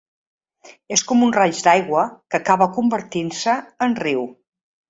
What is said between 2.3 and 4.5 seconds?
que acaba convertint-se en riu.